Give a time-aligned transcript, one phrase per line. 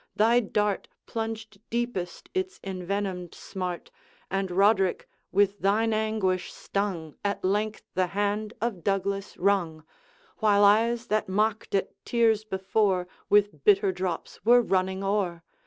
[0.15, 3.91] thy dart Plunged deepest its envenomed smart,
[4.31, 9.83] And Roderick, with thine anguish stung, At length the hand of Douglas wrung,
[10.39, 15.43] While eyes that mocked at tears before With bitter drops were running o'er.